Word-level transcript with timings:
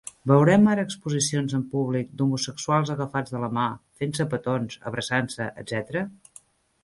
Veurem 0.29 0.63
ara 0.69 0.83
exposicions 0.87 1.51
en 1.57 1.65
públic 1.73 2.09
d'homosexuals 2.21 2.93
agafats 2.95 3.35
de 3.35 3.41
la 3.43 3.51
mà, 3.57 3.67
fent-se 4.01 4.27
petons, 4.31 4.79
abraçant-se, 4.93 5.51
etc? 5.65 6.05